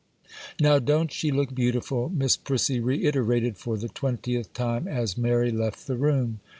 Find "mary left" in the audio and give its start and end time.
5.15-5.85